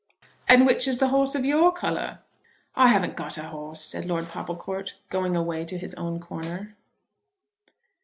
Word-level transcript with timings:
"And 0.47 0.65
which 0.65 0.87
is 0.87 0.97
the 0.97 1.09
horse 1.09 1.35
of 1.35 1.45
your 1.45 1.71
colour?" 1.71 2.21
"I 2.75 2.87
haven't 2.87 3.15
got 3.15 3.37
a 3.37 3.43
horse," 3.49 3.83
said 3.83 4.05
Lord 4.05 4.25
Popplecourt, 4.29 4.95
going 5.11 5.35
away 5.35 5.63
to 5.65 5.77
his 5.77 5.93
own 5.93 6.19
corner. 6.19 6.75